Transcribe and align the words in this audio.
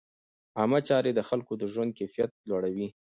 عامه 0.57 0.79
چارې 0.87 1.11
د 1.15 1.19
خلکو 1.29 1.53
د 1.57 1.63
ژوند 1.73 1.91
کیفیت 1.99 2.31
لوړوي. 2.49 2.87